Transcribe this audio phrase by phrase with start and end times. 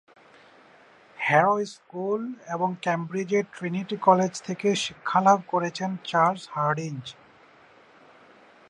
[1.17, 2.21] Harrow school
[2.49, 7.03] এবং ক্যামব্রিজের Trinity college থেকে শিক্ষালাভ করেছেন চার্লস হার্ডিঞ্জ।